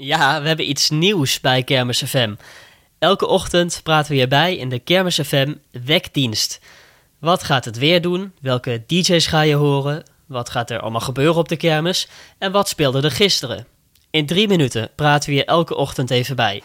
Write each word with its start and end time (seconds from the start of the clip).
Ja, 0.00 0.40
we 0.40 0.46
hebben 0.46 0.68
iets 0.68 0.90
nieuws 0.90 1.40
bij 1.40 1.62
Kermis 1.62 2.02
FM. 2.02 2.34
Elke 2.98 3.26
ochtend 3.26 3.80
praten 3.82 4.10
we 4.10 4.16
hierbij 4.16 4.56
in 4.56 4.68
de 4.68 4.78
Kermis 4.78 5.20
FM 5.20 5.54
Wekdienst. 5.84 6.60
Wat 7.18 7.42
gaat 7.42 7.64
het 7.64 7.78
weer 7.78 8.00
doen? 8.00 8.32
Welke 8.40 8.82
DJ's 8.86 9.26
ga 9.26 9.40
je 9.40 9.54
horen? 9.54 10.02
Wat 10.26 10.50
gaat 10.50 10.70
er 10.70 10.80
allemaal 10.80 11.00
gebeuren 11.00 11.36
op 11.36 11.48
de 11.48 11.56
kermis? 11.56 12.08
En 12.38 12.52
wat 12.52 12.68
speelde 12.68 13.02
er 13.02 13.10
gisteren? 13.10 13.66
In 14.10 14.26
drie 14.26 14.48
minuten 14.48 14.90
praten 14.94 15.30
we 15.30 15.36
je 15.36 15.44
elke 15.44 15.76
ochtend 15.76 16.10
even 16.10 16.36
bij. 16.36 16.62